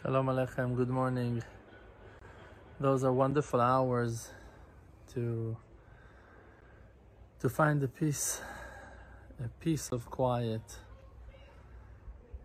[0.00, 1.42] Shalom Aleichem, good morning.
[2.78, 4.30] Those are wonderful hours
[5.12, 5.56] to
[7.40, 8.40] to find a peace,
[9.44, 10.62] a peace of quiet.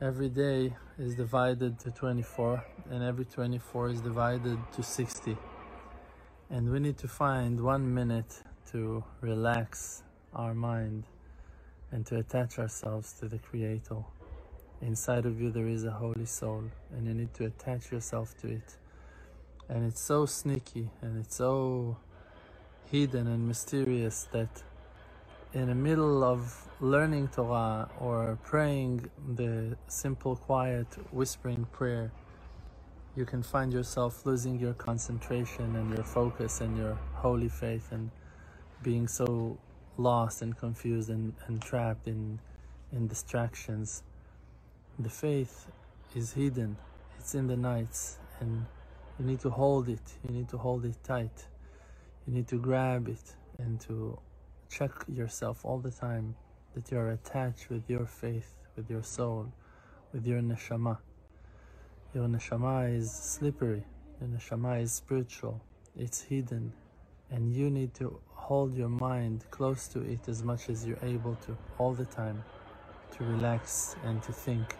[0.00, 5.36] Every day is divided to 24 and every 24 is divided to 60.
[6.50, 10.04] And we need to find one minute to relax
[10.34, 11.02] our mind
[11.90, 14.04] and to attach ourselves to the Creator.
[14.82, 18.48] Inside of you, there is a holy soul, and you need to attach yourself to
[18.48, 18.76] it.
[19.68, 21.96] And it's so sneaky and it's so
[22.90, 24.62] hidden and mysterious that
[25.52, 32.10] in the middle of learning Torah or praying the simple, quiet, whispering prayer,
[33.14, 38.10] you can find yourself losing your concentration and your focus and your holy faith and
[38.82, 39.58] being so
[39.98, 42.40] lost and confused and, and trapped in,
[42.92, 44.02] in distractions
[45.02, 45.66] the faith
[46.14, 46.76] is hidden,
[47.18, 48.66] it's in the nights, and
[49.18, 51.46] you need to hold it, you need to hold it tight,
[52.26, 54.18] you need to grab it and to
[54.68, 56.34] check yourself all the time
[56.74, 59.52] that you're attached with your faith, with your soul,
[60.12, 60.98] with your neshama.
[62.14, 63.84] Your neshama is slippery,
[64.20, 65.60] your neshama is spiritual,
[65.96, 66.72] it's hidden,
[67.30, 71.36] and you need to hold your mind close to it as much as you're able
[71.46, 72.42] to, all the time,
[73.16, 74.76] to relax and to think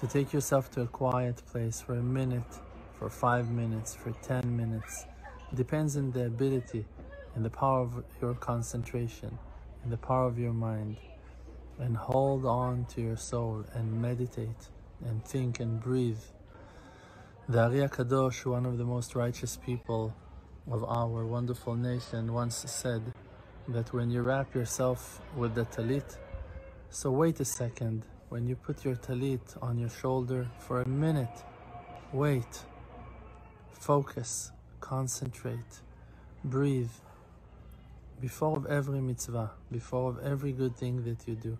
[0.00, 2.52] to take yourself to a quiet place for a minute,
[2.92, 5.06] for five minutes, for 10 minutes.
[5.52, 6.84] It depends on the ability
[7.34, 9.38] and the power of your concentration
[9.82, 10.96] and the power of your mind.
[11.78, 14.68] And hold on to your soul and meditate
[15.04, 16.20] and think and breathe.
[17.48, 20.14] The Ari Kadosh, one of the most righteous people
[20.70, 23.02] of our wonderful nation, once said
[23.68, 26.16] that when you wrap yourself with the talit,
[26.90, 31.44] so wait a second when you put your talit on your shoulder for a minute,
[32.14, 32.64] wait,
[33.72, 34.50] focus,
[34.80, 35.82] concentrate,
[36.42, 36.96] breathe.
[38.22, 41.58] Before every mitzvah, before every good thing that you do,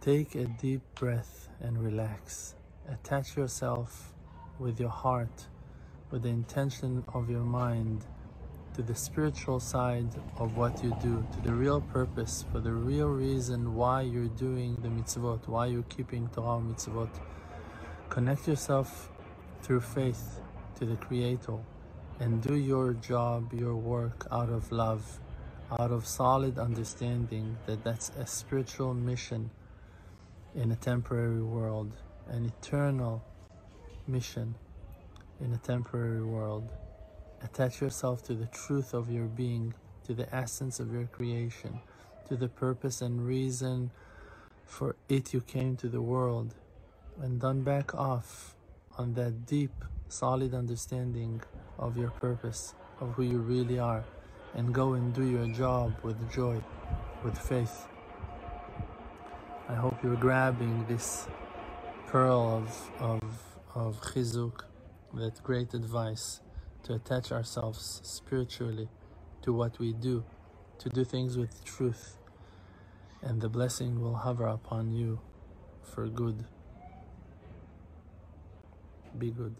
[0.00, 2.54] take a deep breath and relax.
[2.88, 4.12] Attach yourself
[4.60, 5.48] with your heart,
[6.12, 8.04] with the intention of your mind
[8.74, 13.08] to the spiritual side of what you do, to the real purpose, for the real
[13.08, 17.10] reason why you're doing the mitzvot, why you're keeping Torah mitzvot.
[18.08, 19.10] Connect yourself
[19.62, 20.40] through faith
[20.78, 21.58] to the Creator
[22.18, 25.20] and do your job, your work out of love,
[25.78, 29.50] out of solid understanding that that's a spiritual mission
[30.54, 31.92] in a temporary world,
[32.28, 33.22] an eternal
[34.06, 34.54] mission
[35.40, 36.70] in a temporary world.
[37.44, 41.80] Attach yourself to the truth of your being, to the essence of your creation,
[42.28, 43.90] to the purpose and reason
[44.64, 46.54] for it you came to the world,
[47.20, 48.56] and don't back off
[48.96, 51.42] on that deep, solid understanding
[51.78, 54.04] of your purpose, of who you really are,
[54.54, 56.58] and go and do your job with joy,
[57.24, 57.86] with faith.
[59.68, 61.26] I hope you're grabbing this
[62.06, 63.22] pearl of, of,
[63.74, 64.64] of chizuk,
[65.14, 66.40] that great advice
[66.84, 68.88] to attach ourselves spiritually
[69.42, 70.24] to what we do,
[70.78, 72.16] to do things with truth,
[73.22, 75.20] and the blessing will hover upon you
[75.82, 76.44] for good.
[79.18, 79.54] Be good.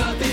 [0.00, 0.29] Olvídate